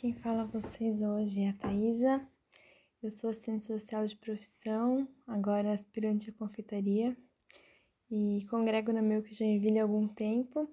Quem 0.00 0.14
fala 0.14 0.44
a 0.44 0.46
vocês 0.46 1.02
hoje 1.02 1.42
é 1.42 1.50
a 1.50 1.52
Thaisa. 1.52 2.26
Eu 3.02 3.10
sou 3.10 3.28
assistente 3.28 3.66
social 3.66 4.06
de 4.06 4.16
profissão, 4.16 5.06
agora 5.26 5.74
aspirante 5.74 6.30
à 6.30 6.32
confeitaria 6.32 7.14
e 8.10 8.46
congrego 8.48 8.94
na 8.94 9.02
meu 9.02 9.22
que 9.22 9.44
envio 9.44 9.78
há 9.78 9.82
algum 9.82 10.08
tempo. 10.08 10.66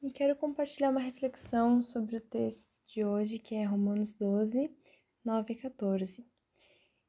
E 0.00 0.08
quero 0.08 0.36
compartilhar 0.36 0.90
uma 0.90 1.00
reflexão 1.00 1.82
sobre 1.82 2.18
o 2.18 2.20
texto 2.20 2.70
de 2.86 3.04
hoje, 3.04 3.40
que 3.40 3.56
é 3.56 3.64
Romanos 3.64 4.12
12, 4.12 4.70
9 5.24 5.52
e 5.52 5.56
14. 5.56 6.24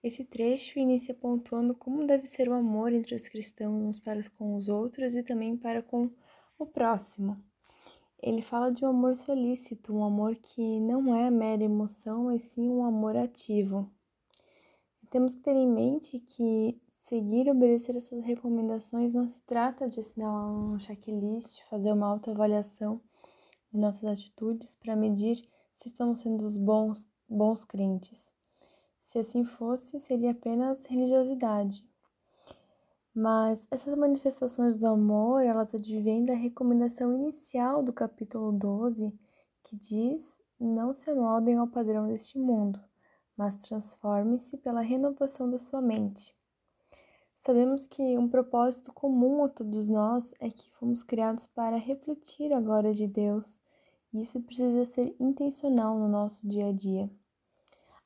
Esse 0.01 0.25
trecho 0.25 0.79
inicia 0.79 1.13
pontuando 1.13 1.75
como 1.75 2.07
deve 2.07 2.25
ser 2.25 2.49
o 2.49 2.53
amor 2.53 2.91
entre 2.91 3.13
os 3.13 3.27
cristãos 3.27 3.83
uns 3.83 3.99
para 3.99 4.27
com 4.31 4.55
os 4.55 4.67
outros 4.67 5.15
e 5.15 5.21
também 5.21 5.55
para 5.55 5.83
com 5.83 6.09
o 6.57 6.65
próximo 6.65 7.39
ele 8.25 8.41
fala 8.41 8.71
de 8.71 8.83
um 8.83 8.89
amor 8.89 9.15
solícito, 9.15 9.93
um 9.93 10.03
amor 10.03 10.35
que 10.35 10.79
não 10.79 11.15
é 11.15 11.29
mera 11.29 11.63
emoção, 11.63 12.23
mas 12.23 12.41
sim 12.41 12.67
um 12.67 12.83
amor 12.83 13.15
ativo. 13.15 13.87
temos 15.11 15.35
que 15.35 15.43
ter 15.43 15.55
em 15.55 15.67
mente 15.67 16.19
que 16.19 16.81
seguir 16.91 17.45
e 17.45 17.51
obedecer 17.51 17.95
essas 17.95 18.25
recomendações 18.25 19.13
não 19.13 19.27
se 19.27 19.41
trata 19.43 19.87
de 19.87 19.99
assinar 19.99 20.31
um 20.49 20.79
checklist, 20.79 21.61
fazer 21.69 21.93
uma 21.93 22.07
autoavaliação 22.07 22.99
de 23.71 23.79
nossas 23.79 24.03
atitudes 24.05 24.75
para 24.75 24.95
medir 24.95 25.47
se 25.75 25.89
estamos 25.89 26.21
sendo 26.21 26.47
os 26.47 26.57
bons, 26.57 27.07
bons 27.29 27.63
crentes. 27.63 28.33
Se 28.99 29.19
assim 29.19 29.45
fosse, 29.45 29.99
seria 29.99 30.31
apenas 30.31 30.85
religiosidade. 30.85 31.87
Mas 33.15 33.65
essas 33.71 33.95
manifestações 33.95 34.75
do 34.75 34.87
amor, 34.87 35.41
elas 35.41 35.73
advêm 35.73 36.25
da 36.25 36.33
recomendação 36.33 37.13
inicial 37.13 37.81
do 37.81 37.93
capítulo 37.93 38.51
12, 38.51 39.17
que 39.63 39.73
diz: 39.77 40.41
Não 40.59 40.93
se 40.93 41.09
amoldem 41.09 41.55
ao 41.55 41.65
padrão 41.65 42.07
deste 42.07 42.37
mundo, 42.37 42.77
mas 43.37 43.55
transforme-se 43.55 44.57
pela 44.57 44.81
renovação 44.81 45.49
da 45.49 45.57
sua 45.57 45.81
mente. 45.81 46.35
Sabemos 47.37 47.87
que 47.87 48.17
um 48.17 48.27
propósito 48.27 48.91
comum 48.91 49.45
a 49.45 49.47
todos 49.47 49.87
nós 49.87 50.33
é 50.41 50.49
que 50.49 50.69
fomos 50.71 51.01
criados 51.01 51.47
para 51.47 51.77
refletir 51.77 52.51
a 52.51 52.59
glória 52.59 52.93
de 52.93 53.07
Deus, 53.07 53.63
e 54.11 54.23
isso 54.23 54.41
precisa 54.41 54.83
ser 54.83 55.15
intencional 55.21 55.97
no 55.97 56.09
nosso 56.09 56.45
dia 56.45 56.67
a 56.67 56.73
dia. 56.73 57.09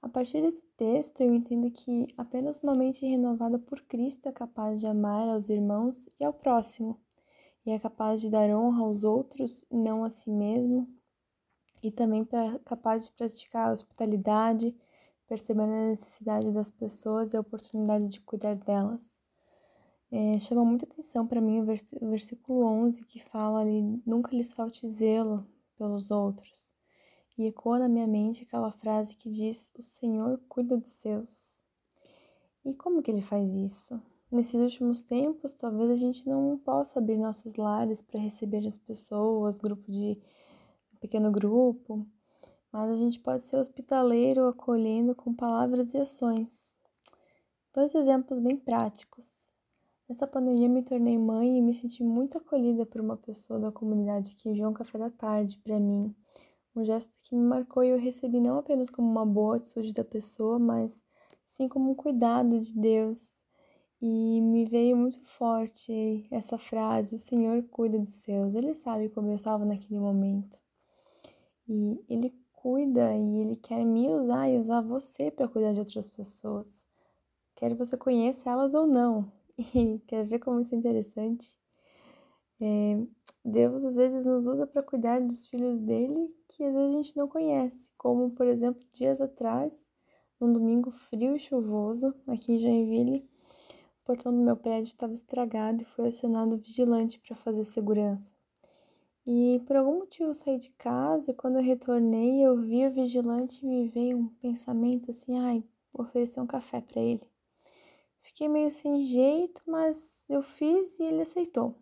A 0.01 0.07
partir 0.07 0.41
desse 0.41 0.63
texto, 0.77 1.19
eu 1.19 1.33
entendo 1.33 1.69
que 1.69 2.07
apenas 2.17 2.59
uma 2.63 2.73
mente 2.73 3.05
renovada 3.05 3.59
por 3.59 3.81
Cristo 3.81 4.29
é 4.29 4.31
capaz 4.31 4.79
de 4.79 4.87
amar 4.87 5.27
aos 5.27 5.49
irmãos 5.49 6.09
e 6.17 6.23
ao 6.23 6.31
próximo, 6.31 6.97
e 7.65 7.71
é 7.71 7.77
capaz 7.77 8.21
de 8.21 8.29
dar 8.29 8.49
honra 8.49 8.81
aos 8.83 9.03
outros, 9.03 9.65
não 9.69 10.05
a 10.05 10.09
si 10.09 10.31
mesmo, 10.31 10.87
e 11.83 11.91
também 11.91 12.25
é 12.31 12.59
capaz 12.59 13.05
de 13.05 13.11
praticar 13.11 13.67
a 13.67 13.71
hospitalidade, 13.73 14.73
percebendo 15.27 15.73
a 15.73 15.89
necessidade 15.89 16.49
das 16.53 16.71
pessoas 16.71 17.33
e 17.33 17.37
a 17.37 17.41
oportunidade 17.41 18.07
de 18.07 18.21
cuidar 18.21 18.55
delas. 18.55 19.19
É, 20.09 20.39
chama 20.39 20.63
muita 20.63 20.85
atenção 20.85 21.27
para 21.27 21.41
mim 21.41 21.59
o, 21.59 21.65
vers 21.65 21.85
o 22.01 22.09
versículo 22.09 22.65
11 22.65 23.05
que 23.05 23.19
fala 23.19 23.59
ali: 23.59 24.01
nunca 24.05 24.35
lhes 24.35 24.53
falte 24.53 24.87
zelo 24.87 25.45
pelos 25.77 26.09
outros 26.09 26.78
e 27.39 27.47
ecoa 27.47 27.79
na 27.79 27.87
minha 27.87 28.05
mente 28.05 28.43
aquela 28.43 28.69
frase 28.69 29.15
que 29.15 29.29
diz: 29.29 29.71
O 29.79 29.81
Senhor 29.81 30.41
cuida 30.49 30.75
dos 30.75 30.89
seus. 30.89 31.65
E 32.65 32.73
como 32.73 33.01
que 33.01 33.09
ele 33.09 33.21
faz 33.21 33.55
isso? 33.55 34.01
Nesses 34.29 34.59
últimos 34.59 35.01
tempos, 35.01 35.53
talvez 35.53 35.89
a 35.89 35.95
gente 35.95 36.27
não 36.27 36.57
possa 36.57 36.99
abrir 36.99 37.17
nossos 37.17 37.55
lares 37.55 38.01
para 38.01 38.19
receber 38.19 38.67
as 38.67 38.77
pessoas, 38.77 39.57
grupo 39.57 39.89
de 39.89 40.19
pequeno 40.99 41.31
grupo, 41.31 42.05
mas 42.71 42.91
a 42.91 42.95
gente 42.95 43.17
pode 43.21 43.43
ser 43.43 43.55
hospitaleiro 43.55 44.45
acolhendo 44.45 45.15
com 45.15 45.33
palavras 45.33 45.93
e 45.93 45.97
ações. 45.97 46.75
Dois 47.73 47.95
exemplos 47.95 48.39
bem 48.39 48.57
práticos. 48.57 49.49
Nessa 50.09 50.27
pandemia 50.27 50.67
me 50.67 50.83
tornei 50.83 51.17
mãe 51.17 51.57
e 51.57 51.61
me 51.61 51.73
senti 51.73 52.03
muito 52.03 52.37
acolhida 52.37 52.85
por 52.85 52.99
uma 52.99 53.15
pessoa 53.15 53.59
da 53.59 53.71
comunidade 53.71 54.35
que 54.35 54.49
enviou 54.49 54.69
um 54.69 54.73
café 54.73 54.97
da 54.97 55.09
tarde 55.09 55.57
para 55.59 55.79
mim 55.79 56.13
um 56.79 56.85
gesto 56.85 57.17
que 57.21 57.35
me 57.35 57.41
marcou 57.43 57.83
e 57.83 57.89
eu 57.89 57.97
recebi 57.99 58.39
não 58.39 58.57
apenas 58.57 58.89
como 58.89 59.09
uma 59.09 59.25
boa 59.25 59.57
atitude 59.57 59.93
da 59.93 60.03
pessoa, 60.03 60.57
mas 60.57 61.03
sim 61.45 61.67
como 61.67 61.91
um 61.91 61.95
cuidado 61.95 62.59
de 62.59 62.73
Deus. 62.73 63.43
E 64.01 64.41
me 64.41 64.65
veio 64.65 64.95
muito 64.95 65.19
forte 65.21 66.25
essa 66.31 66.57
frase: 66.57 67.15
O 67.15 67.19
Senhor 67.19 67.61
cuida 67.63 67.99
dos 67.99 68.13
seus. 68.13 68.55
Ele 68.55 68.73
sabe 68.73 69.09
como 69.09 69.29
eu 69.29 69.35
estava 69.35 69.65
naquele 69.65 69.99
momento. 69.99 70.57
E 71.67 72.03
Ele 72.07 72.33
cuida 72.53 73.15
e 73.15 73.39
Ele 73.39 73.55
quer 73.57 73.85
me 73.85 74.07
usar 74.09 74.49
e 74.49 74.57
usar 74.57 74.81
você 74.81 75.29
para 75.29 75.47
cuidar 75.47 75.73
de 75.73 75.79
outras 75.79 76.09
pessoas. 76.09 76.85
Quer 77.55 77.75
você 77.75 77.97
conheça 77.97 78.49
elas 78.49 78.73
ou 78.73 78.87
não. 78.87 79.31
E 79.75 79.99
quer 80.07 80.25
ver 80.25 80.39
como 80.39 80.61
isso 80.61 80.73
é 80.73 80.77
interessante? 80.77 81.59
É, 82.61 83.01
Deus 83.43 83.83
às 83.83 83.95
vezes 83.95 84.25
nos 84.25 84.45
usa 84.45 84.67
para 84.67 84.83
cuidar 84.83 85.21
dos 85.21 85.47
filhos 85.47 85.77
dele 85.77 86.29
que 86.47 86.63
às 86.63 86.73
vezes 86.73 86.89
a 86.89 86.97
gente 86.97 87.17
não 87.17 87.27
conhece, 87.27 87.91
como 87.97 88.31
por 88.31 88.45
exemplo, 88.45 88.85
dias 88.91 89.21
atrás, 89.21 89.89
num 90.39 90.51
domingo 90.51 90.91
frio 90.91 91.35
e 91.35 91.39
chuvoso, 91.39 92.13
aqui 92.27 92.53
em 92.53 92.59
Joinville, 92.59 93.29
o 94.01 94.05
portão 94.05 94.31
do 94.31 94.43
meu 94.43 94.57
prédio 94.57 94.87
estava 94.87 95.13
estragado 95.13 95.83
e 95.83 95.85
foi 95.85 96.09
acionado 96.09 96.55
o 96.55 96.59
vigilante 96.59 97.19
para 97.19 97.35
fazer 97.35 97.63
segurança. 97.63 98.33
E 99.25 99.61
por 99.67 99.75
algum 99.75 99.99
motivo 99.99 100.29
eu 100.29 100.33
saí 100.33 100.57
de 100.57 100.71
casa 100.71 101.31
e 101.31 101.35
quando 101.35 101.57
eu 101.57 101.63
retornei, 101.63 102.43
eu 102.43 102.57
vi 102.57 102.85
o 102.87 102.91
vigilante 102.91 103.63
e 103.63 103.67
me 103.67 103.87
veio 103.87 104.17
um 104.17 104.27
pensamento 104.27 105.11
assim, 105.11 105.37
ai, 105.37 105.63
vou 105.93 106.05
oferecer 106.05 106.39
um 106.39 106.47
café 106.47 106.81
para 106.81 107.01
ele. 107.01 107.21
Fiquei 108.21 108.47
meio 108.47 108.71
sem 108.71 109.03
jeito, 109.03 109.61
mas 109.67 110.27
eu 110.29 110.41
fiz 110.41 110.99
e 110.99 111.03
ele 111.03 111.21
aceitou. 111.21 111.75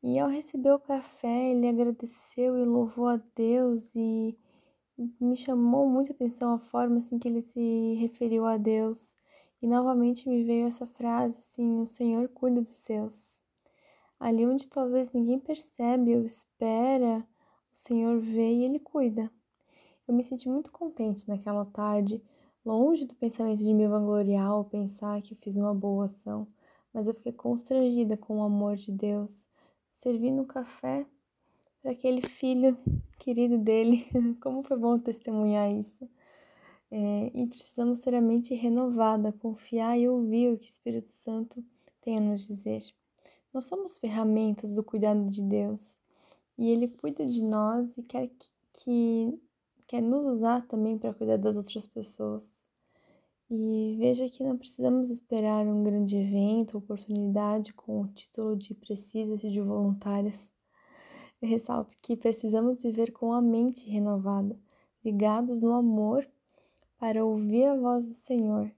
E 0.00 0.16
ao 0.16 0.28
receber 0.28 0.70
o 0.72 0.78
café, 0.78 1.50
ele 1.50 1.66
agradeceu 1.66 2.56
e 2.56 2.64
louvou 2.64 3.08
a 3.08 3.20
Deus 3.34 3.96
e 3.96 4.38
me 5.20 5.36
chamou 5.36 5.88
muita 5.88 6.12
atenção 6.12 6.54
a 6.54 6.58
forma 6.58 6.98
assim 6.98 7.18
que 7.18 7.26
ele 7.26 7.40
se 7.40 7.94
referiu 7.94 8.46
a 8.46 8.56
Deus. 8.56 9.16
E 9.60 9.66
novamente 9.66 10.28
me 10.28 10.44
veio 10.44 10.68
essa 10.68 10.86
frase 10.86 11.38
assim: 11.40 11.80
"O 11.80 11.86
Senhor 11.86 12.28
cuida 12.28 12.60
dos 12.60 12.76
seus". 12.76 13.42
Ali 14.20 14.46
onde 14.46 14.68
talvez 14.68 15.10
ninguém 15.12 15.38
percebe 15.40 16.16
ou 16.16 16.24
espera, 16.24 17.26
o 17.72 17.76
Senhor 17.76 18.20
vê 18.20 18.52
e 18.54 18.64
ele 18.64 18.78
cuida. 18.78 19.28
Eu 20.06 20.14
me 20.14 20.22
senti 20.22 20.48
muito 20.48 20.70
contente 20.70 21.28
naquela 21.28 21.64
tarde, 21.66 22.22
longe 22.64 23.04
do 23.04 23.16
pensamento 23.16 23.64
de 23.64 23.74
me 23.74 23.88
vangloriar 23.88 24.54
ou 24.56 24.64
pensar 24.64 25.20
que 25.22 25.34
eu 25.34 25.38
fiz 25.38 25.56
uma 25.56 25.74
boa 25.74 26.04
ação, 26.04 26.46
mas 26.92 27.08
eu 27.08 27.14
fiquei 27.14 27.32
constrangida 27.32 28.16
com 28.16 28.38
o 28.38 28.42
amor 28.44 28.76
de 28.76 28.92
Deus 28.92 29.47
servindo 29.98 30.44
café 30.44 31.04
para 31.82 31.90
aquele 31.90 32.22
filho 32.22 32.78
querido 33.18 33.58
dele. 33.58 34.06
Como 34.40 34.62
foi 34.62 34.76
bom 34.76 34.96
testemunhar 34.98 35.70
isso. 35.72 36.08
É, 36.90 37.30
e 37.34 37.46
precisamos 37.46 38.00
ter 38.00 38.14
a 38.14 38.20
mente 38.20 38.54
renovada, 38.54 39.32
confiar 39.32 39.98
e 39.98 40.08
ouvir 40.08 40.52
o 40.52 40.56
que 40.56 40.66
o 40.66 40.70
Espírito 40.70 41.10
Santo 41.10 41.62
tem 42.00 42.16
a 42.16 42.20
nos 42.20 42.46
dizer. 42.46 42.82
Nós 43.52 43.64
somos 43.64 43.98
ferramentas 43.98 44.72
do 44.72 44.84
cuidado 44.84 45.28
de 45.28 45.42
Deus 45.42 45.98
e 46.56 46.70
Ele 46.70 46.88
cuida 46.88 47.26
de 47.26 47.42
nós 47.42 47.98
e 47.98 48.02
quer 48.02 48.28
que, 48.28 48.48
que 48.72 49.40
quer 49.86 50.00
nos 50.00 50.24
usar 50.26 50.66
também 50.68 50.96
para 50.96 51.12
cuidar 51.12 51.38
das 51.38 51.56
outras 51.56 51.86
pessoas. 51.86 52.64
E 53.50 53.96
veja 53.98 54.28
que 54.28 54.44
não 54.44 54.58
precisamos 54.58 55.08
esperar 55.08 55.66
um 55.66 55.82
grande 55.82 56.16
evento, 56.16 56.76
oportunidade 56.76 57.72
com 57.72 58.02
o 58.02 58.08
título 58.08 58.54
de 58.54 58.74
precisa-se 58.74 59.48
de 59.48 59.58
voluntárias. 59.58 60.52
Eu 61.40 61.48
ressalto 61.48 61.96
que 62.02 62.14
precisamos 62.14 62.82
viver 62.82 63.10
com 63.10 63.32
a 63.32 63.40
mente 63.40 63.88
renovada, 63.88 64.54
ligados 65.02 65.60
no 65.60 65.72
amor 65.72 66.28
para 66.98 67.24
ouvir 67.24 67.64
a 67.64 67.74
voz 67.74 68.06
do 68.06 68.12
Senhor, 68.12 68.70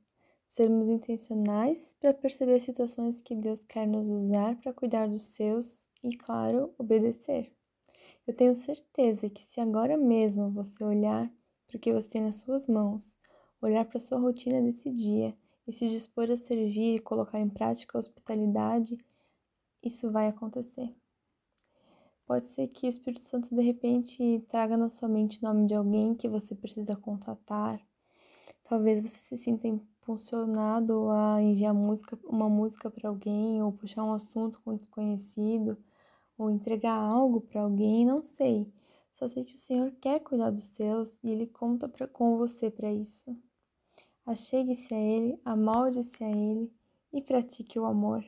sermos 0.47 0.89
intencionais 0.89 1.95
para 1.95 2.15
perceber 2.15 2.61
situações 2.61 3.21
que 3.21 3.35
Deus 3.35 3.65
quer 3.65 3.89
nos 3.89 4.09
usar 4.09 4.55
para 4.61 4.73
cuidar 4.73 5.09
dos 5.09 5.23
seus 5.23 5.89
e, 6.01 6.17
claro, 6.17 6.73
obedecer. 6.79 7.53
Eu 8.25 8.35
tenho 8.35 8.55
certeza 8.55 9.29
que 9.29 9.41
se 9.41 9.61
agora 9.61 9.97
mesmo 9.97 10.49
você 10.51 10.85
olhar 10.85 11.29
para 11.67 11.77
o 11.77 11.81
que 11.81 11.93
você 11.93 12.09
tem 12.09 12.23
nas 12.23 12.37
suas 12.37 12.69
mãos, 12.69 13.19
olhar 13.61 13.85
para 13.85 14.01
sua 14.01 14.19
rotina 14.19 14.61
desse 14.63 14.91
dia 14.91 15.37
e 15.67 15.73
se 15.73 15.89
dispor 15.89 16.31
a 16.31 16.37
servir 16.37 16.97
e 16.97 16.99
colocar 16.99 17.39
em 17.39 17.49
prática 17.49 17.97
a 17.97 18.01
hospitalidade, 18.01 18.99
isso 19.83 20.11
vai 20.11 20.29
acontecer. 20.29 20.95
Pode 22.27 22.47
ser 22.47 22.69
que 22.69 22.87
o 22.87 22.89
Espírito 22.89 23.23
Santo 23.23 23.55
de 23.55 23.61
repente 23.61 24.45
traga 24.49 24.77
na 24.77 24.89
sua 24.89 25.09
mente 25.09 25.41
o 25.43 25.47
nome 25.47 25.67
de 25.67 25.75
alguém 25.75 26.15
que 26.15 26.29
você 26.29 26.55
precisa 26.55 26.95
contatar. 26.95 27.81
Talvez 28.63 29.01
você 29.01 29.21
se 29.21 29.37
sinta 29.37 29.67
impulsionado 29.67 31.11
a 31.11 31.43
enviar 31.43 31.75
música, 31.75 32.17
uma 32.25 32.49
música 32.49 32.89
para 32.89 33.09
alguém, 33.09 33.61
ou 33.61 33.73
puxar 33.73 34.05
um 34.05 34.13
assunto 34.13 34.61
com 34.63 34.71
um 34.71 34.77
desconhecido, 34.77 35.77
ou 36.39 36.51
entregar 36.51 36.95
algo 36.95 37.41
para 37.41 37.63
alguém, 37.63 38.07
não 38.07 38.23
sei. 38.23 38.73
Só 39.13 39.27
sei 39.27 39.45
que 39.45 39.57
o 39.57 39.59
Senhor 39.59 39.93
quer 40.01 40.21
cuidar 40.21 40.51
dos 40.51 40.65
seus 40.65 41.19
e 41.25 41.31
Ele 41.31 41.47
conta 41.47 41.89
pra, 41.89 42.07
com 42.07 42.39
você 42.39 42.71
para 42.71 42.93
isso. 42.93 43.37
Achegue-se 44.27 44.95
a 44.95 44.99
Ele, 44.99 45.41
amolde-se 45.45 46.23
a 46.23 46.31
Ele 46.31 46.73
e 47.13 47.21
pratique 47.21 47.79
o 47.79 47.85
amor. 47.85 48.25